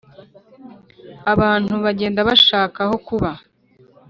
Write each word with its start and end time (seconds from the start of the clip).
Abantu 1.33 1.73
bagenda 1.85 2.19
bashaka 2.29 2.77
ahokuba. 2.85 3.29